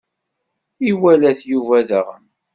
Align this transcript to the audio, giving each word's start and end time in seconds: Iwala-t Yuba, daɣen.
Iwala-t 0.91 1.39
Yuba, 1.51 1.79
daɣen. 1.89 2.23